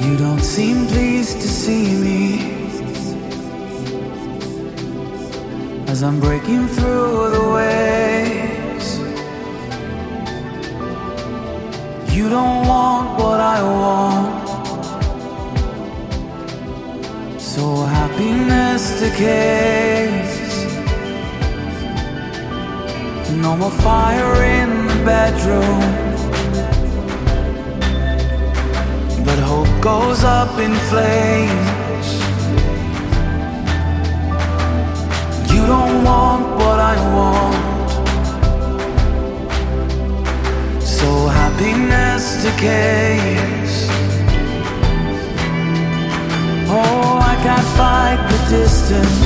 You 0.00 0.16
don't 0.16 0.40
seem 0.40 0.86
pleased 0.86 1.40
to 1.40 1.48
see 1.48 1.86
me 2.06 2.58
as 5.88 6.02
I'm 6.04 6.20
breaking 6.20 6.68
through 6.68 7.30
the 7.30 7.44
waves. 7.56 8.98
You 12.14 12.28
don't 12.28 12.66
want 12.68 13.18
what 13.18 13.40
I 13.40 13.62
want, 13.62 14.48
so 17.40 17.84
happiness 17.84 19.00
decays. 19.00 20.38
No 23.42 23.56
more 23.56 23.70
fire 23.70 24.42
in 24.44 24.86
the 24.86 25.04
bedroom. 25.04 26.07
But 29.28 29.40
hope 29.40 29.74
goes 29.82 30.24
up 30.24 30.58
in 30.58 30.72
flames. 30.90 32.08
You 35.52 35.66
don't 35.66 36.02
want 36.02 36.44
what 36.60 36.78
I 36.92 36.96
want. 37.16 37.90
So 40.82 41.08
happiness 41.40 42.42
decays. 42.42 43.74
Oh, 46.70 47.18
I 47.32 47.34
can't 47.44 47.68
fight 47.76 48.20
the 48.30 48.38
distance. 48.56 49.17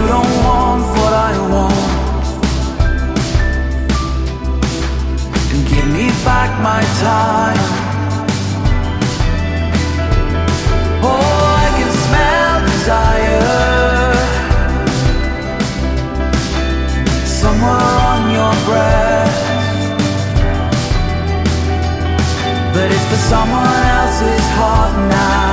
you 0.00 0.06
don't 0.08 0.34
want 0.48 0.82
what 0.98 1.12
I 1.28 1.32
want. 1.52 1.86
And 5.52 5.62
give 5.70 5.88
me 5.96 6.06
back 6.24 6.50
my 6.70 6.82
time. 7.06 7.62
Oh, 11.08 11.40
I 11.64 11.68
can 11.78 11.90
smell 12.04 12.54
desire 12.70 13.60
somewhere 17.40 17.94
on 18.10 18.20
your 18.38 18.54
breath. 18.68 19.38
But 22.74 22.86
it's 22.94 23.06
for 23.10 23.20
someone 23.32 23.82
else's 23.98 24.46
heart 24.56 24.94
now. 25.10 25.49